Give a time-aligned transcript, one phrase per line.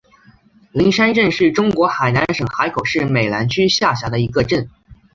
[0.71, 4.67] 灵山镇是中国海南省海口市美兰区下辖的一个镇。